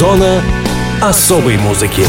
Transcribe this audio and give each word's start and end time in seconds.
Зона 0.00 0.40
особой 1.02 1.58
музыки. 1.58 2.02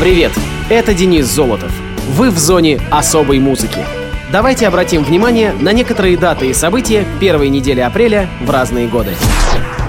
Привет, 0.00 0.32
это 0.70 0.94
Денис 0.94 1.26
Золотов. 1.26 1.70
Вы 2.08 2.30
в 2.30 2.38
зоне 2.38 2.80
особой 2.90 3.38
музыки. 3.38 3.84
Давайте 4.32 4.66
обратим 4.66 5.04
внимание 5.04 5.52
на 5.52 5.74
некоторые 5.74 6.16
даты 6.16 6.48
и 6.48 6.54
события 6.54 7.04
первой 7.20 7.50
недели 7.50 7.80
апреля 7.80 8.30
в 8.40 8.48
разные 8.48 8.88
годы. 8.88 9.10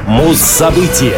Муз-события. 0.06 1.16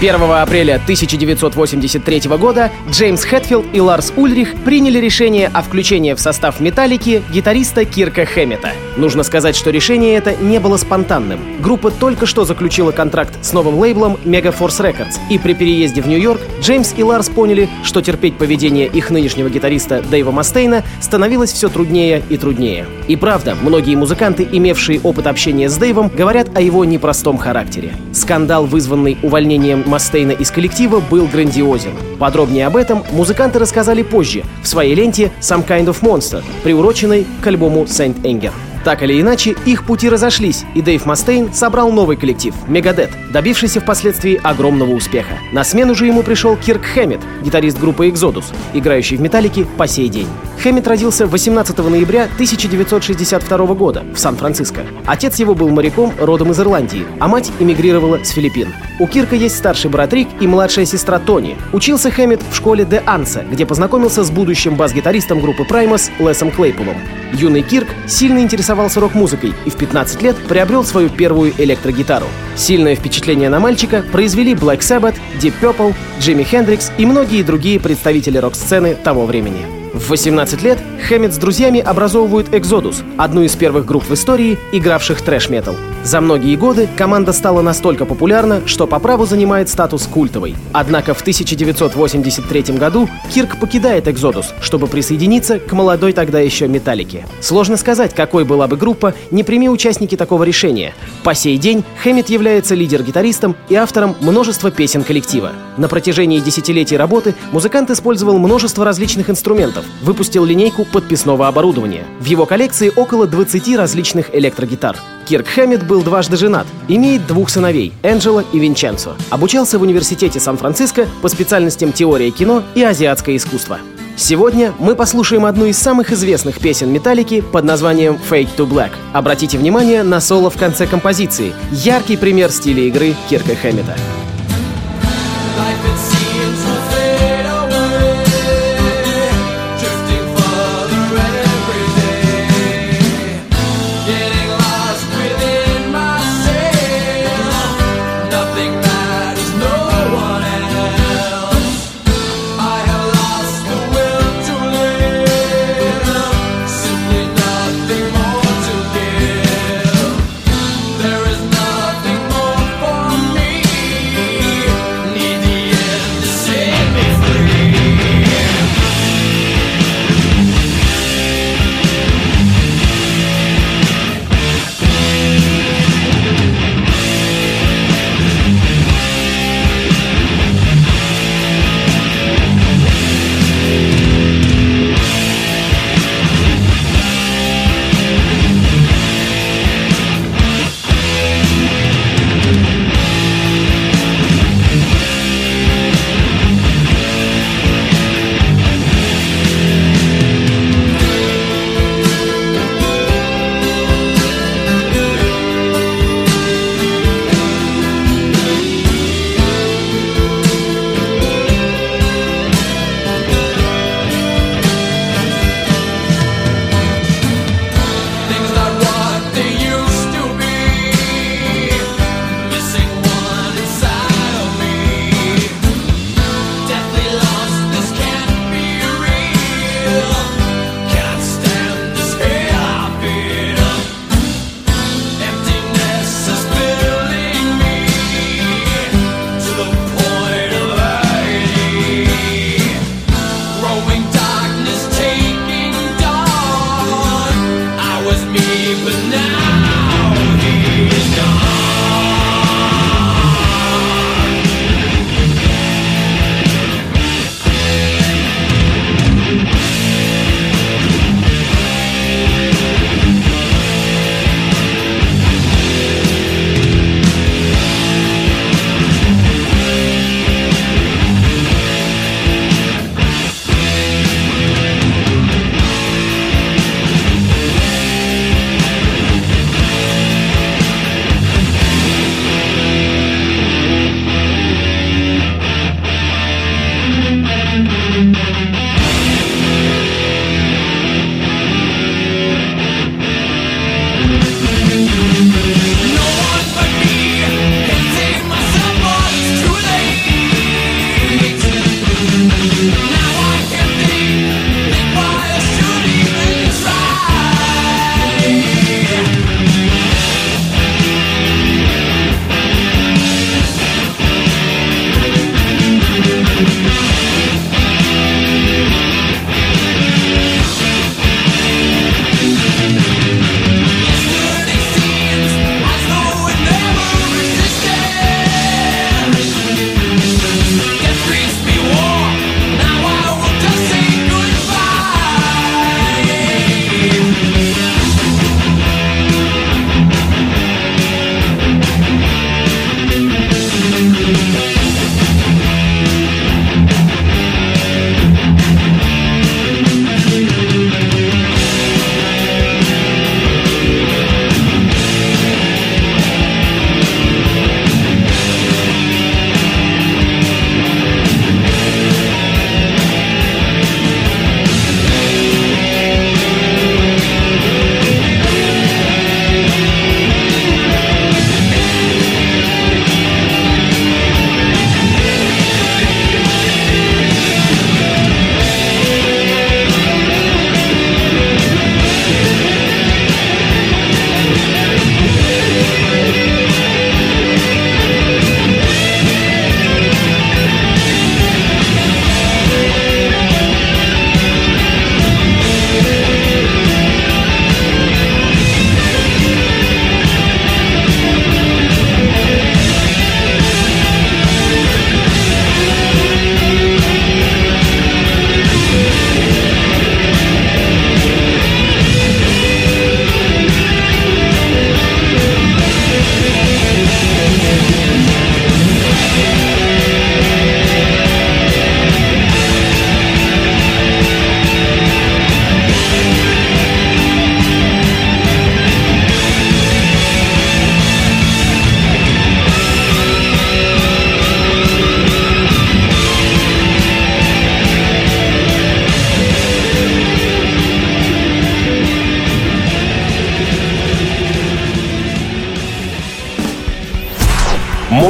1 0.00 0.14
апреля 0.14 0.76
1983 0.76 2.20
года 2.38 2.72
Джеймс 2.90 3.22
Хэтфилд 3.24 3.66
и 3.74 3.82
Ларс 3.82 4.14
Ульрих 4.16 4.54
приняли 4.64 4.98
решение 4.98 5.50
о 5.52 5.60
включении 5.60 6.14
в 6.14 6.20
состав 6.20 6.58
«Металлики» 6.60 7.22
гитариста 7.30 7.84
Кирка 7.84 8.24
Хэммета. 8.24 8.70
Нужно 8.96 9.22
сказать, 9.22 9.56
что 9.56 9.70
решение 9.70 10.16
это 10.16 10.34
не 10.34 10.58
было 10.58 10.76
спонтанным. 10.76 11.40
Группа 11.60 11.90
только 11.90 12.26
что 12.26 12.44
заключила 12.44 12.92
контракт 12.92 13.34
с 13.42 13.52
новым 13.52 13.78
лейблом 13.78 14.18
Megaforce 14.24 14.80
Records, 14.80 15.18
и 15.30 15.38
при 15.38 15.54
переезде 15.54 16.02
в 16.02 16.08
Нью-Йорк 16.08 16.40
Джеймс 16.60 16.94
и 16.96 17.02
Ларс 17.02 17.28
поняли, 17.28 17.68
что 17.84 18.00
терпеть 18.00 18.36
поведение 18.36 18.86
их 18.86 19.10
нынешнего 19.10 19.48
гитариста 19.48 20.02
Дэйва 20.02 20.30
Мастейна 20.30 20.82
становилось 21.00 21.52
все 21.52 21.68
труднее 21.68 22.22
и 22.28 22.36
труднее. 22.36 22.86
И 23.08 23.16
правда, 23.16 23.56
многие 23.60 23.94
музыканты, 23.94 24.46
имевшие 24.50 25.00
опыт 25.00 25.26
общения 25.26 25.68
с 25.68 25.76
Дэйвом, 25.76 26.08
говорят 26.08 26.56
о 26.56 26.60
его 26.60 26.84
непростом 26.84 27.38
характере. 27.38 27.92
Скандал, 28.12 28.66
вызванный 28.66 29.18
увольнением 29.22 29.84
Мастейна 29.86 30.32
из 30.32 30.50
коллектива 30.50 31.00
был 31.00 31.26
грандиозен. 31.26 31.92
Подробнее 32.18 32.66
об 32.66 32.76
этом 32.76 33.04
музыканты 33.12 33.58
рассказали 33.58 34.02
позже 34.02 34.42
в 34.62 34.68
своей 34.68 34.94
ленте 34.94 35.30
«Some 35.40 35.66
Kind 35.66 35.86
of 35.86 36.00
Monster», 36.02 36.42
приуроченной 36.62 37.26
к 37.40 37.46
альбому 37.46 37.84
«Saint 37.84 38.20
Anger». 38.22 38.52
Так 38.84 39.02
или 39.02 39.20
иначе, 39.20 39.54
их 39.66 39.84
пути 39.84 40.08
разошлись, 40.08 40.64
и 40.74 40.80
Дэйв 40.80 41.04
Мастейн 41.04 41.52
собрал 41.52 41.92
новый 41.92 42.16
коллектив— 42.16 42.54
Мегадет, 42.68 43.10
добившийся 43.30 43.80
впоследствии 43.80 44.40
огромного 44.42 44.92
успеха. 44.92 45.34
На 45.52 45.64
смену 45.64 45.94
же 45.94 46.06
ему 46.06 46.22
пришел 46.22 46.56
Кирк 46.56 46.84
Хэммит, 46.84 47.20
гитарист 47.42 47.78
группы 47.78 48.08
Exodus, 48.08 48.44
играющий 48.72 49.16
в 49.16 49.20
«Металлике» 49.20 49.66
по 49.76 49.86
сей 49.86 50.08
день. 50.08 50.28
Хэммит 50.62 50.86
родился 50.86 51.26
18 51.26 51.78
ноября 51.78 52.24
1962 52.24 53.58
года 53.74 54.04
в 54.14 54.18
Сан-Франциско. 54.18 54.82
Отец 55.06 55.38
его 55.38 55.54
был 55.54 55.68
моряком 55.70 56.12
родом 56.18 56.50
из 56.50 56.60
Ирландии, 56.60 57.06
а 57.18 57.28
мать 57.28 57.50
эмигрировала 57.58 58.22
с 58.22 58.30
Филиппин. 58.30 58.72
У 58.98 59.06
Кирка 59.06 59.36
есть 59.36 59.56
старший 59.56 59.90
брат 59.90 60.12
Рик 60.12 60.28
и 60.40 60.46
младшая 60.46 60.84
сестра 60.84 61.18
Тони. 61.18 61.56
Учился 61.72 62.10
Хэммит 62.10 62.40
в 62.50 62.54
школе 62.54 62.84
Де 62.84 63.02
Анса, 63.06 63.42
где 63.50 63.64
познакомился 63.64 64.22
с 64.22 64.30
будущим 64.30 64.76
бас-гитаристом 64.76 65.40
группы 65.40 65.62
Primus 65.62 66.10
Лесом 66.18 66.50
Клейпулом. 66.50 66.96
Юный 67.32 67.62
Кирк 67.62 67.88
сильно 68.06 68.38
интересовался 68.40 69.00
рок-музыкой 69.00 69.54
и 69.64 69.70
в 69.70 69.76
15 69.76 70.22
лет 70.22 70.36
приобрел 70.48 70.84
свою 70.84 71.08
первую 71.08 71.52
электрогитару. 71.58 72.26
Сильное 72.56 72.96
впечатление 72.96 73.48
на 73.48 73.60
мальчика 73.60 74.02
произвели 74.12 74.54
Black 74.54 74.80
Sabbath, 74.80 75.16
Deep 75.40 75.54
Purple, 75.60 75.94
Джимми 76.20 76.42
Хендрикс 76.42 76.92
и 76.98 77.06
многие 77.06 77.42
другие 77.42 77.80
представители 77.80 78.38
рок-сцены 78.38 78.94
того 78.94 79.26
времени. 79.26 79.79
В 79.92 80.10
18 80.10 80.62
лет 80.62 80.78
Хэммит 81.08 81.34
с 81.34 81.36
друзьями 81.36 81.80
образовывают 81.80 82.48
Exodus, 82.50 83.02
одну 83.16 83.42
из 83.42 83.56
первых 83.56 83.86
групп 83.86 84.08
в 84.08 84.14
истории, 84.14 84.56
игравших 84.70 85.20
трэш-метал. 85.20 85.74
За 86.04 86.20
многие 86.20 86.56
годы 86.56 86.88
команда 86.96 87.32
стала 87.32 87.60
настолько 87.60 88.06
популярна, 88.06 88.62
что 88.66 88.86
по 88.86 88.98
праву 88.98 89.26
занимает 89.26 89.68
статус 89.68 90.06
культовой. 90.06 90.54
Однако 90.72 91.12
в 91.12 91.20
1983 91.20 92.62
году 92.76 93.08
Кирк 93.34 93.58
покидает 93.58 94.06
Exodus, 94.06 94.46
чтобы 94.62 94.86
присоединиться 94.86 95.58
к 95.58 95.72
молодой 95.72 96.12
тогда 96.12 96.40
еще 96.40 96.68
Металлике. 96.68 97.26
Сложно 97.40 97.76
сказать, 97.76 98.14
какой 98.14 98.44
была 98.44 98.66
бы 98.66 98.76
группа, 98.76 99.12
не 99.30 99.42
прими 99.42 99.68
участники 99.68 100.16
такого 100.16 100.44
решения. 100.44 100.94
По 101.22 101.34
сей 101.34 101.58
день 101.58 101.84
Хэммит 102.02 102.30
является 102.30 102.74
лидер-гитаристом 102.74 103.56
и 103.68 103.74
автором 103.74 104.16
множества 104.20 104.70
песен 104.70 105.02
коллектива. 105.02 105.52
На 105.76 105.88
протяжении 105.88 106.40
десятилетий 106.40 106.96
работы 106.96 107.34
музыкант 107.52 107.90
использовал 107.90 108.38
множество 108.38 108.84
различных 108.84 109.28
инструментов, 109.28 109.79
выпустил 110.02 110.44
линейку 110.44 110.84
подписного 110.84 111.48
оборудования. 111.48 112.06
В 112.20 112.24
его 112.24 112.46
коллекции 112.46 112.92
около 112.94 113.26
20 113.26 113.76
различных 113.76 114.34
электрогитар. 114.34 114.96
Кирк 115.26 115.46
Хэммит 115.46 115.86
был 115.86 116.02
дважды 116.02 116.36
женат, 116.36 116.66
имеет 116.88 117.26
двух 117.26 117.50
сыновей– 117.50 117.92
Энджела 118.02 118.44
и 118.52 118.58
Винченцо. 118.58 119.14
Обучался 119.30 119.78
в 119.78 119.82
университете 119.82 120.40
Сан-Франциско 120.40 121.06
по 121.22 121.28
специальностям 121.28 121.92
теория 121.92 122.30
кино 122.30 122.62
и 122.74 122.82
азиатское 122.82 123.36
искусство. 123.36 123.78
Сегодня 124.16 124.74
мы 124.78 124.96
послушаем 124.96 125.46
одну 125.46 125.64
из 125.64 125.78
самых 125.78 126.12
известных 126.12 126.60
песен 126.60 126.92
Металлики 126.92 127.40
под 127.40 127.64
названием 127.64 128.18
«Fade 128.28 128.50
to 128.56 128.68
Black». 128.68 128.90
Обратите 129.14 129.56
внимание 129.56 130.02
на 130.02 130.20
соло 130.20 130.50
в 130.50 130.58
конце 130.58 130.86
композиции– 130.86 131.54
яркий 131.70 132.18
пример 132.18 132.50
стиля 132.50 132.82
игры 132.82 133.14
Кирка 133.30 133.54
Хэммита. 133.54 133.96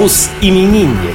Мус-именинник. 0.01 1.15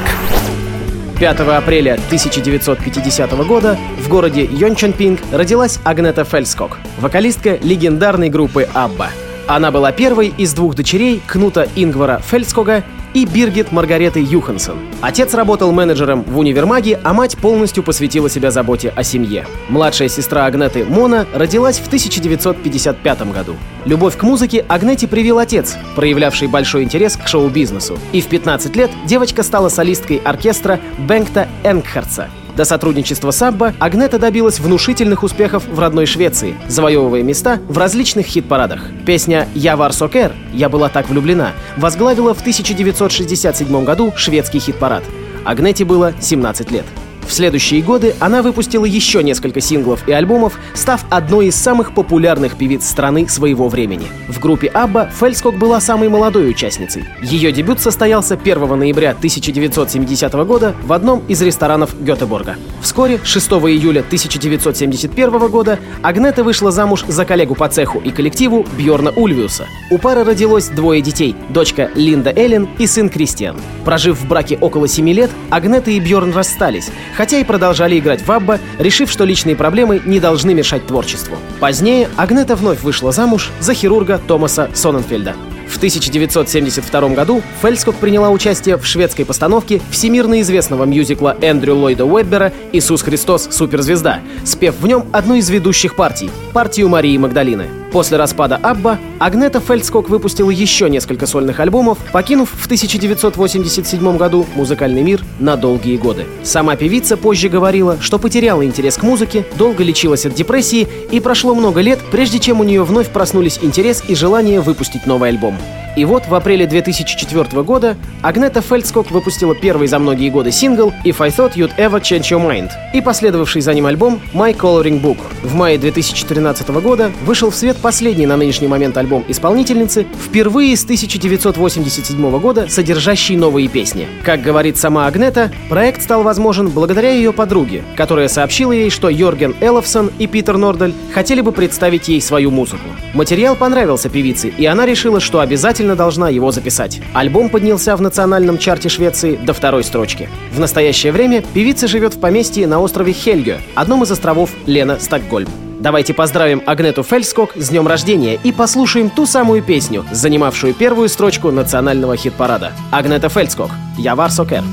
5 1.20 1.40
апреля 1.40 1.94
1950 1.94 3.32
года 3.48 3.80
в 3.98 4.08
городе 4.08 4.44
Йончонпинг 4.44 5.22
родилась 5.32 5.80
Агнета 5.84 6.24
Фельскок, 6.24 6.78
вокалистка 7.00 7.58
легендарной 7.64 8.30
группы 8.30 8.70
«Абба». 8.76 9.10
Она 9.48 9.72
была 9.72 9.92
первой 9.92 10.28
из 10.28 10.54
двух 10.54 10.76
дочерей 10.76 11.20
Кнута 11.26 11.68
Ингвара 11.76 12.22
Фельдскога 12.24 12.84
и 13.16 13.26
Биргит 13.26 13.72
Маргареты 13.72 14.20
Юхансон. 14.20 14.78
Отец 15.02 15.34
работал 15.34 15.72
менеджером 15.72 16.24
в 16.24 16.38
универмаге, 16.38 17.00
а 17.02 17.14
мать 17.14 17.38
полностью 17.38 17.82
посвятила 17.82 18.30
себя 18.30 18.52
заботе 18.52 18.92
о 18.94 19.04
семье. 19.04 19.48
Младшая 19.70 20.10
сестра 20.10 20.46
Агнеты 20.46 20.84
Мона 20.84 21.26
родилась 21.34 21.80
в 21.80 21.88
1955 21.88 23.32
году. 23.32 23.56
Любовь 23.86 24.18
к 24.18 24.24
музыке 24.24 24.66
Агнете 24.68 25.08
привил 25.08 25.40
отец, 25.40 25.78
проявлявший 25.96 26.50
большой 26.50 26.84
интерес 26.84 27.16
к 27.16 27.26
шоу-бизнесу. 27.28 27.98
И 28.12 28.20
в 28.20 28.28
15 28.28 28.76
лет 28.76 28.92
девочка 29.06 29.44
стала 29.44 29.70
солисткой 29.70 30.18
оркестра 30.18 30.82
Бенгта 30.98 31.48
Энгхарца, 31.64 32.30
до 32.56 32.66
сотрудничества 32.66 33.31
с 33.31 33.42
Абба 33.42 33.74
Агнета 33.80 34.19
добилась 34.19 34.60
внушительных 34.60 35.24
успехов 35.24 35.68
в 35.68 35.80
родной 35.80 36.06
Швеции, 36.06 36.56
завоевывая 36.68 37.24
места 37.24 37.60
в 37.68 37.78
различных 37.78 38.25
хит-парадах. 38.25 38.81
Песня 39.06 39.48
«Я 39.54 39.75
вар 39.75 39.94
сокер» 39.94 40.34
«Я 40.54 40.69
была 40.69 40.90
так 40.90 41.10
влюблена» 41.10 41.52
возглавила 41.78 42.34
в 42.34 42.42
1967 42.42 43.84
году 43.84 44.13
шведский 44.15 44.60
хит-парад. 44.60 45.03
Агнете 45.44 45.86
было 45.86 46.13
17 46.20 46.72
лет. 46.72 46.86
В 47.27 47.34
следующие 47.34 47.82
годы 47.82 48.15
она 48.20 48.41
выпустила 48.41 48.86
еще 48.86 49.24
несколько 49.24 49.60
синглов 49.60 50.08
и 50.08 50.12
альбомов, 50.12 50.60
став 50.74 51.03
одной 51.10 51.48
из 51.48 51.55
самых 51.55 51.94
популярных 51.94 52.55
певиц 52.55 52.88
страны 52.88 53.27
своего 53.27 53.67
времени. 53.67 54.08
В 54.27 54.39
группе 54.39 54.67
Абба 54.67 55.10
Фельскок 55.20 55.58
была 55.58 55.79
самой 55.82 56.10
молодой 56.10 56.50
участницей. 56.50 57.05
Ее 57.22 57.51
дебют 57.51 57.79
состоялся 57.79 58.36
1 58.36 58.77
ноября 58.77 59.12
1970 59.12 60.34
года 60.46 60.75
в 60.84 60.94
одном 60.94 61.24
из 61.27 61.41
ресторанов 61.41 62.00
Гетеборга. 62.00 62.58
Вскоре, 62.82 63.20
6 63.24 63.51
июля 63.51 64.01
1971 64.01 65.48
года, 65.50 65.79
Агнета 66.03 66.44
вышла 66.44 66.72
замуж 66.72 67.03
за 67.08 67.25
коллегу 67.25 67.55
по 67.55 67.67
цеху 67.67 68.00
и 68.00 68.12
коллективу 68.12 68.65
Бьорна 68.77 69.12
Ульвиуса. 69.12 69.65
У 69.89 69.98
пары 69.98 70.24
родилось 70.24 70.67
двое 70.67 71.01
детей– 71.01 71.36
дочка 71.50 71.89
Линда 71.96 72.32
Эллен 72.36 72.70
и 72.77 72.86
сын 72.86 73.10
Кристиан. 73.10 73.58
Прожив 73.84 74.20
в 74.20 74.27
браке 74.27 74.58
около 74.62 74.88
7 74.88 75.10
лет, 75.10 75.32
Агнета 75.50 75.89
и 75.89 76.00
Бьорн 76.00 76.32
расстались, 76.32 76.91
хотя 77.15 77.38
и 77.38 77.43
продолжали 77.43 77.98
играть 77.98 78.25
в 78.25 78.31
Абба, 78.31 78.60
решив, 78.79 79.10
что 79.10 79.25
личные 79.25 79.55
проблемы 79.55 80.01
не 80.05 80.19
должны 80.19 80.53
мешать 80.53 80.86
творчеству. 80.88 81.38
Позднее 81.60 82.10
Агнета 82.17 82.55
вновь 82.55 82.81
вышла 82.81 83.12
замуж 83.12 83.51
за 83.60 83.74
хирурга 83.74 84.19
Томаса 84.27 84.69
Соненфельда. 84.74 85.36
В 85.67 85.77
1972 85.77 87.10
году 87.10 87.41
Фельскок 87.62 87.95
приняла 87.95 88.29
участие 88.29 88.77
в 88.77 88.86
шведской 88.86 89.25
постановке 89.25 89.81
всемирно 89.89 90.39
известного 90.41 90.86
мюзикла 90.86 91.36
Эндрю 91.41 91.75
Ллойда 91.75 92.05
Уэббера 92.05 92.53
«Иисус 92.72 93.01
Христос. 93.01 93.50
Суперзвезда», 93.51 94.19
спев 94.43 94.75
в 94.79 94.88
нем 94.88 95.05
одну 95.12 95.36
из 95.36 95.50
ведущих 95.50 95.95
партий— 95.95 96.29
партию 96.53 96.88
Марии 96.88 97.17
Магдалины. 97.17 97.85
После 97.96 98.18
распада 98.18 98.60
Абба 98.62 99.00
Агнета 99.20 99.62
Фельдскок 99.62 100.10
выпустила 100.10 100.50
еще 100.50 100.90
несколько 100.90 101.25
сольных 101.25 101.62
альбомов, 101.62 101.98
покинув 102.12 102.50
в 102.52 102.66
1987 102.66 104.18
году 104.18 104.46
музыкальный 104.54 105.02
мир 105.02 105.24
на 105.40 105.56
долгие 105.56 105.96
годы. 105.96 106.25
Сама 106.44 106.75
певица 106.75 107.16
позже 107.16 107.48
говорила, 107.48 107.98
что 108.02 108.20
потеряла 108.20 108.66
интерес 108.66 108.98
к 108.98 109.04
музыке, 109.04 109.46
долго 109.58 109.82
лечилась 109.82 110.25
от 110.25 110.34
депрессии 110.34 110.90
и 111.10 111.22
прошло 111.22 111.56
много 111.56 111.80
лет, 111.80 112.00
прежде 112.12 112.40
чем 112.40 112.60
у 112.60 112.66
нее 112.66 112.84
вновь 112.84 113.08
проснулись 113.08 113.60
интерес 113.62 114.04
и 114.06 114.14
желание 114.14 114.60
выпустить 114.60 115.06
новый 115.06 115.30
альбом. 115.30 115.58
И 115.96 116.04
вот 116.04 116.28
в 116.28 116.36
апреле 116.36 116.68
2004 116.68 117.64
года 117.64 117.96
Агнета 118.22 118.62
Фельдскок 118.62 119.12
выпустила 119.12 119.56
первый 119.56 119.88
за 119.88 119.98
многие 119.98 120.30
годы 120.30 120.52
сингл 120.52 120.92
«If 121.06 121.16
I 121.20 121.30
Thought 121.30 121.54
You'd 121.56 121.72
Ever 121.78 122.02
Change 122.02 122.32
Your 122.32 122.46
Mind» 122.46 122.72
и 122.94 123.02
последовавший 123.02 123.62
за 123.62 123.74
ним 123.74 123.86
альбом 123.86 124.20
«My 124.34 124.56
Coloring 124.56 125.02
Book». 125.02 125.18
В 125.44 125.54
мае 125.54 125.78
2013 125.78 126.68
года 126.82 127.12
вышел 127.24 127.50
в 127.50 127.56
свет 127.56 127.78
последний 127.78 128.25
на 128.25 128.36
нынешний 128.36 128.68
момент 128.68 128.98
альбом 128.98 129.24
исполнительницы, 129.28 130.06
впервые 130.25 130.75
с 130.75 130.84
1987 130.84 132.40
года 132.40 132.68
содержащий 132.68 133.38
новые 133.38 133.68
песни. 133.70 134.08
Как 134.24 134.42
говорит 134.42 134.78
сама 134.78 135.08
Агнета, 135.08 135.52
проект 135.70 136.02
стал 136.02 136.24
возможен 136.24 136.68
благодаря 136.70 137.12
ее 137.12 137.32
подруге, 137.32 137.84
которая 137.96 138.28
сообщила 138.28 138.72
ей, 138.72 138.90
что 138.90 139.10
Йорген 139.10 139.56
Элловсон 139.62 140.12
и 140.20 140.28
Питер 140.28 140.58
Нордаль 140.58 140.94
хотели 141.14 141.42
бы 141.42 141.52
представить 141.52 142.08
ей 142.10 142.22
свою 142.22 142.52
музыку. 142.52 142.84
Материал 143.14 143.56
понравился 143.56 144.10
певице, 144.10 144.50
и 144.50 144.66
она 144.66 144.86
решила, 144.86 145.20
что 145.20 145.40
обязательно 145.40 145.85
обязательно 145.86 145.96
должна 145.96 146.30
его 146.30 146.51
записать. 146.51 147.01
Альбом 147.13 147.50
поднялся 147.50 147.96
в 147.96 148.01
национальном 148.01 148.58
чарте 148.58 148.89
Швеции 148.89 149.36
до 149.36 149.54
второй 149.54 149.84
строчки. 149.84 150.30
В 150.51 150.60
настоящее 150.60 151.12
время 151.12 151.44
певица 151.54 151.88
живет 151.88 152.15
в 152.15 152.20
поместье 152.20 152.68
на 152.68 152.80
острове 152.80 153.13
Хельгё, 153.13 153.58
одном 153.75 154.04
из 154.04 154.12
островов 154.12 154.50
Лена 154.65 154.98
Стокгольм. 155.00 155.50
Давайте 155.80 156.13
поздравим 156.13 156.63
Агнету 156.65 157.04
Фельскок 157.04 157.51
с 157.56 157.70
днем 157.70 157.88
рождения 157.88 158.39
и 158.44 158.51
послушаем 158.51 159.10
ту 159.10 159.25
самую 159.25 159.62
песню, 159.62 160.04
занимавшую 160.12 160.74
первую 160.74 161.10
строчку 161.10 161.51
национального 161.51 162.15
хит-парада. 162.18 162.72
Агнета 162.92 163.30
Фельскок 163.30 163.70
«Я 163.98 164.15
вар 164.15 164.32
сокер». 164.32 164.63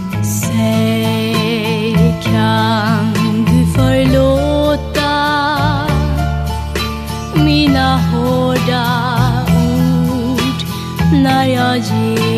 mina 7.44 8.01
Sarayacı 11.32 12.31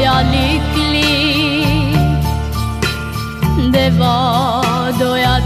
hayaliklik 0.00 1.92
Devadoya 3.72 5.36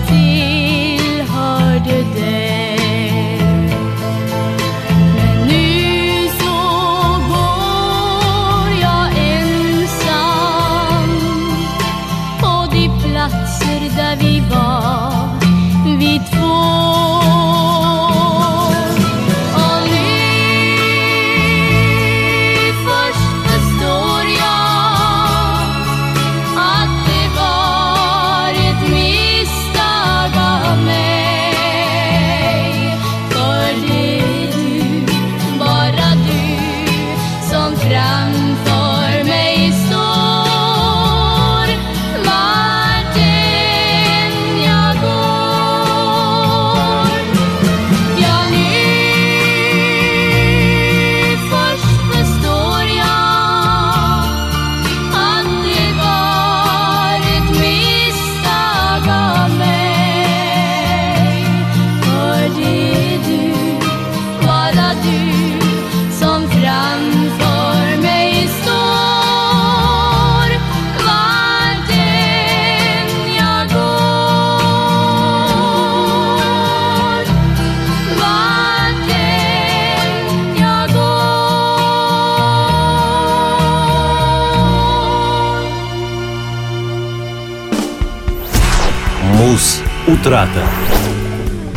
Утрата. 90.06 90.62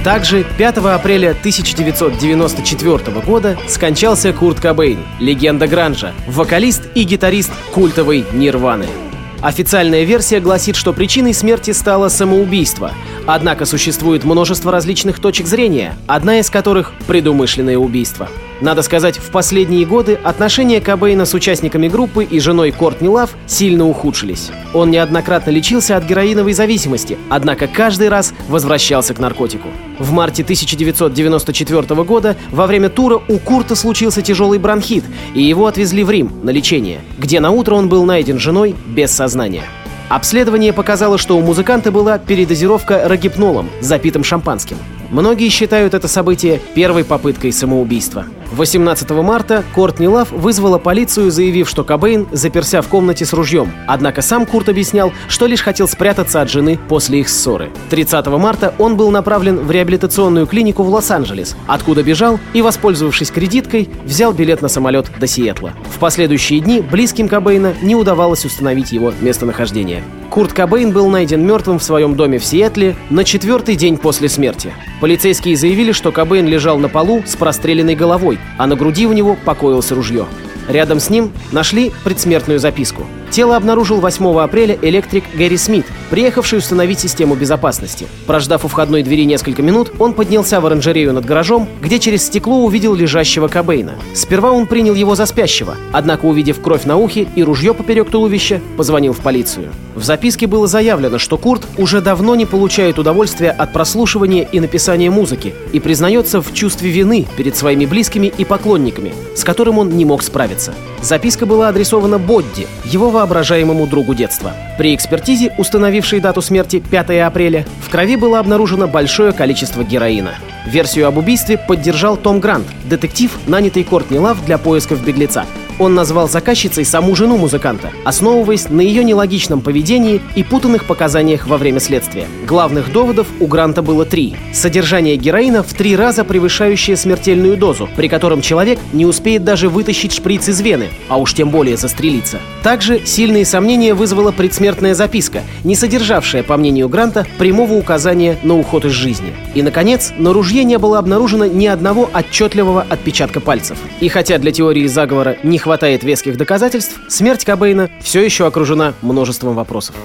Также 0.03 0.43
5 0.57 0.77
апреля 0.77 1.29
1994 1.29 3.21
года 3.25 3.57
скончался 3.69 4.33
Курт 4.33 4.59
Кобейн, 4.59 4.99
легенда 5.21 5.65
гранжа, 5.65 6.11
вокалист 6.27 6.83
и 6.93 7.03
гитарист 7.03 7.51
культовой 7.73 8.25
Нирваны. 8.33 9.06
Официальная 9.41 10.03
версия 10.03 10.39
гласит, 10.39 10.75
что 10.75 10.93
причиной 10.93 11.33
смерти 11.33 11.71
стало 11.71 12.09
самоубийство. 12.09 12.91
Однако 13.27 13.65
существует 13.65 14.23
множество 14.23 14.71
различных 14.71 15.19
точек 15.19 15.45
зрения, 15.45 15.95
одна 16.07 16.39
из 16.39 16.49
которых— 16.49 16.93
предумышленное 17.07 17.77
убийство. 17.77 18.29
Надо 18.61 18.81
сказать, 18.81 19.17
в 19.17 19.29
последние 19.29 19.85
годы 19.85 20.17
отношения 20.23 20.81
Кобейна 20.81 21.25
с 21.25 21.33
участниками 21.35 21.87
группы 21.87 22.23
и 22.23 22.39
женой 22.39 22.71
Кортни 22.71 23.07
Лав 23.07 23.35
сильно 23.45 23.85
ухудшились. 23.87 24.49
Он 24.73 24.89
неоднократно 24.89 25.51
лечился 25.51 25.95
от 25.95 26.05
героиновой 26.05 26.53
зависимости, 26.53 27.17
однако 27.29 27.67
каждый 27.67 28.09
раз 28.09 28.33
возвращался 28.47 29.13
к 29.13 29.19
наркотику. 29.19 29.67
В 29.99 30.11
марте 30.11 30.43
1994 30.43 32.03
года 32.03 32.37
во 32.51 32.67
время 32.67 32.89
тура 32.89 33.19
у 33.27 33.37
Курта 33.39 33.75
случился 33.75 34.21
тяжелый 34.21 34.59
бронхит, 34.59 35.03
и 35.33 35.41
его 35.41 35.65
отвезли 35.65 36.03
в 36.03 36.11
Рим 36.11 36.31
на 36.43 36.51
лечение, 36.51 37.01
где 37.17 37.39
на 37.39 37.51
утро 37.51 37.75
он 37.75 37.89
был 37.89 38.05
найден 38.05 38.39
женой 38.39 38.75
без 38.85 39.11
сознания. 39.11 39.63
Обследование 40.09 40.71
показало, 40.71 41.17
что 41.17 41.37
у 41.37 41.41
музыканта 41.41 41.91
была 41.91 42.17
передозировка 42.17 43.07
рогипнолом, 43.09 43.69
запитым 43.81 44.23
шампанским. 44.23 44.77
Многие 45.09 45.49
считают 45.49 45.93
это 45.93 46.07
событие 46.07 46.61
первой 46.75 47.03
попыткой 47.03 47.51
самоубийства. 47.51 48.25
18 48.51 49.09
марта 49.11 49.63
Кортни 49.75 50.07
Лав 50.07 50.31
вызвала 50.31 50.77
полицию, 50.77 51.31
заявив, 51.31 51.69
что 51.69 51.83
Кобейн 51.83 52.27
заперся 52.31 52.81
в 52.81 52.87
комнате 52.87 53.25
с 53.25 53.33
ружьем. 53.33 53.71
Однако 53.87 54.21
сам 54.21 54.45
Курт 54.45 54.69
объяснял, 54.69 55.11
что 55.27 55.45
лишь 55.45 55.61
хотел 55.61 55.87
спрятаться 55.87 56.41
от 56.41 56.49
жены 56.49 56.79
после 56.87 57.19
их 57.19 57.29
ссоры. 57.29 57.69
30 57.89 58.27
марта 58.27 58.73
он 58.77 58.95
был 58.95 59.11
направлен 59.11 59.59
в 59.59 59.71
реабилитационную 59.71 60.47
клинику 60.47 60.83
в 60.83 60.89
Лос-Анджелес, 60.89 61.55
откуда 61.67 62.03
бежал 62.03 62.39
и, 62.53 62.61
воспользовавшись 62.61 63.31
кредиткой, 63.31 63.89
взял 64.05 64.33
билет 64.33 64.61
на 64.61 64.69
самолет 64.69 65.11
до 65.19 65.27
Сиэтла. 65.27 65.73
В 65.95 65.99
последующие 65.99 66.59
дни 66.59 66.81
близким 66.81 67.27
Кобейна 67.27 67.73
не 67.81 67.95
удавалось 67.95 68.45
установить 68.45 68.91
его 68.91 69.13
местонахождение. 69.21 70.03
Курт 70.29 70.53
Кобейн 70.53 70.91
был 70.91 71.09
найден 71.09 71.45
мертвым 71.45 71.79
в 71.79 71.83
своем 71.83 72.15
доме 72.15 72.37
в 72.37 72.45
Сиэтле 72.45 72.95
на 73.09 73.23
четвертый 73.23 73.75
день 73.75 73.97
после 73.97 74.29
смерти. 74.29 74.73
Полицейские 75.01 75.55
заявили, 75.55 75.91
что 75.91 76.11
Кобейн 76.11 76.45
лежал 76.47 76.77
на 76.77 76.89
полу 76.89 77.23
с 77.25 77.35
простреленной 77.35 77.95
головой, 77.95 78.37
а 78.57 78.67
на 78.67 78.75
груди 78.75 79.07
у 79.07 79.13
него 79.13 79.35
покоилось 79.45 79.91
ружье. 79.91 80.25
Рядом 80.67 80.99
с 80.99 81.09
ним 81.09 81.31
нашли 81.51 81.91
предсмертную 82.03 82.59
записку. 82.59 83.05
Тело 83.29 83.57
обнаружил 83.57 83.99
8 83.99 84.39
апреля 84.39 84.77
электрик 84.81 85.25
Гэри 85.35 85.57
Смит, 85.57 85.85
приехавший 86.09 86.59
установить 86.59 86.99
систему 86.99 87.35
безопасности. 87.35 88.07
Прождав 88.25 88.63
у 88.63 88.67
входной 88.67 89.03
двери 89.03 89.25
несколько 89.25 89.61
минут, 89.61 89.91
он 89.99 90.13
поднялся 90.13 90.61
в 90.61 90.65
оранжерею 90.65 91.13
над 91.13 91.25
гаражом, 91.25 91.67
где 91.81 91.99
через 91.99 92.25
стекло 92.25 92.63
увидел 92.63 92.95
лежащего 92.95 93.49
Кобейна. 93.49 93.95
Сперва 94.13 94.51
он 94.51 94.65
принял 94.65 94.93
его 94.93 95.15
за 95.15 95.25
спящего, 95.25 95.75
однако, 95.91 96.25
увидев 96.25 96.61
кровь 96.61 96.85
на 96.85 96.95
ухе 96.95 97.27
и 97.35 97.43
ружье 97.43 97.73
поперек 97.73 98.09
туловища, 98.09 98.61
позвонил 98.77 99.11
в 99.11 99.19
полицию. 99.19 99.71
В 99.93 100.03
записке 100.03 100.47
было 100.47 100.67
заявлено, 100.67 101.17
что 101.17 101.37
Курт 101.37 101.65
уже 101.77 102.01
давно 102.01 102.35
не 102.35 102.45
получает 102.45 102.99
удовольствия 102.99 103.51
от 103.51 103.73
прослушивания 103.73 104.43
и 104.43 104.59
написания 104.59 105.09
музыки 105.09 105.53
и 105.73 105.79
признается 105.79 106.41
в 106.41 106.53
чувстве 106.53 106.91
вины 106.91 107.25
перед 107.35 107.57
своими 107.57 107.85
близкими 107.85 108.31
и 108.37 108.45
поклонниками, 108.45 109.13
с 109.35 109.43
которым 109.43 109.79
он 109.79 109.89
не 109.97 110.05
мог 110.05 110.21
справиться. 110.21 110.73
Записка 111.01 111.45
была 111.45 111.69
адресована 111.69 112.19
Бодди, 112.19 112.67
его 112.85 113.09
воображаемому 113.17 113.87
другу 113.87 114.13
детства. 114.13 114.51
При 114.77 114.93
экспертизе, 114.93 115.51
установившей 115.57 116.19
дату 116.19 116.41
смерти 116.41 116.79
5 116.79 117.09
апреля, 117.25 117.65
в 117.81 117.89
крови 117.89 118.15
было 118.15 118.39
обнаружено 118.39 118.87
большое 118.87 119.31
количество 119.31 119.83
героина. 119.83 120.35
Версию 120.67 121.07
об 121.07 121.17
убийстве 121.17 121.57
поддержал 121.57 122.15
Том 122.15 122.39
Грант, 122.39 122.67
детектив, 122.85 123.31
нанятый 123.47 123.83
Кортни 123.83 124.19
Лав 124.19 124.45
для 124.45 124.57
поисков 124.57 125.03
беглеца. 125.03 125.45
Он 125.79 125.93
назвал 125.93 126.27
заказчицей 126.27 126.85
саму 126.85 127.15
жену 127.15 127.37
музыканта, 127.37 127.91
основываясь 128.03 128.69
на 128.69 128.81
ее 128.81 129.03
нелогичном 129.03 129.61
поведении 129.61 130.21
и 130.35 130.43
путанных 130.43 130.85
показаниях 130.85 131.47
во 131.47 131.57
время 131.57 131.79
следствия. 131.79 132.27
Главных 132.47 132.91
доводов 132.91 133.27
у 133.39 133.47
Гранта 133.47 133.81
было 133.81 134.05
три. 134.05 134.35
Содержание 134.53 135.17
героина 135.17 135.61
в 135.61 135.73
три 135.73 135.95
раза 135.95 136.23
превышающее 136.23 136.97
смертельную 136.97 137.57
дозу, 137.57 137.87
при 137.95 138.07
котором 138.07 138.41
человек 138.41 138.79
не 138.93 139.05
успеет 139.05 139.43
даже 139.43 139.69
вытащить 139.69 140.13
шприц 140.13 140.49
из 140.49 140.61
вены, 140.61 140.89
а 141.09 141.17
уж 141.17 141.33
тем 141.33 141.49
более 141.49 141.77
застрелиться. 141.77 142.39
Также 142.63 143.05
сильные 143.05 143.45
сомнения 143.45 143.93
вызвала 143.93 144.31
предсмертная 144.31 144.95
записка, 144.95 145.43
не 145.63 145.75
содержавшая, 145.75 146.43
по 146.43 146.57
мнению 146.57 146.89
Гранта, 146.89 147.25
прямого 147.37 147.73
указания 147.73 148.37
на 148.43 148.57
уход 148.57 148.85
из 148.85 148.91
жизни. 148.91 149.33
И, 149.53 149.61
наконец, 149.61 150.13
на 150.17 150.33
ружье 150.33 150.63
не 150.63 150.77
было 150.77 150.97
обнаружено 150.97 151.45
ни 151.45 151.67
одного 151.67 152.09
отчетливого 152.11 152.85
отпечатка 152.89 153.39
пальцев. 153.39 153.77
И 153.99 154.09
хотя 154.09 154.37
для 154.37 154.51
теории 154.51 154.87
заговора 154.87 155.37
не 155.43 155.57
хватает 155.67 156.01
веских 156.01 156.37
доказательств, 156.37 156.97
смерть 157.09 157.43
Кобейна 157.43 157.89
все 157.99 158.23
еще 158.23 158.47
окружена 158.47 158.93
множеством 159.01 159.53
вопросов. 159.53 159.95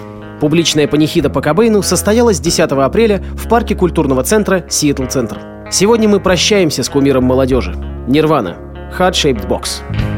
Публичная 0.40 0.88
панихида 0.88 1.31
по 1.31 1.40
Кобейну 1.40 1.83
состоялась 1.83 2.40
10 2.40 2.73
апреля 2.73 3.23
в 3.35 3.49
парке 3.49 3.76
культурного 3.76 4.25
центра 4.25 4.64
Сиэтл 4.69 5.04
Центр. 5.07 5.38
Сегодня 5.71 6.09
мы 6.09 6.19
прощаемся 6.19 6.83
с 6.83 6.88
кумиром 6.88 7.23
молодежи. 7.23 7.76
Нирвана. 8.09 8.57
Hard 8.99 9.12
Shaped 9.12 9.47
Box. 9.47 10.12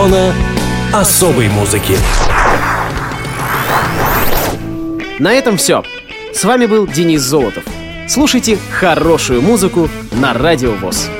Зона 0.00 0.32
особой 0.94 1.50
музыки. 1.50 1.94
На 5.18 5.34
этом 5.34 5.58
все. 5.58 5.84
С 6.32 6.42
вами 6.42 6.64
был 6.64 6.86
Денис 6.86 7.20
Золотов. 7.20 7.64
Слушайте 8.08 8.56
хорошую 8.72 9.42
музыку 9.42 9.90
на 10.12 10.32
Радио 10.32 10.72
ВОЗ. 10.72 11.10